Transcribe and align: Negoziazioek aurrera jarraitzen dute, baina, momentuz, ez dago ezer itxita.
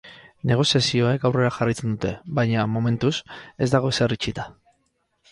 Negoziazioek 0.51 1.25
aurrera 1.29 1.51
jarraitzen 1.57 1.91
dute, 1.95 2.13
baina, 2.39 2.63
momentuz, 2.77 3.11
ez 3.65 3.69
dago 3.75 3.93
ezer 3.99 4.17
itxita. 4.17 4.47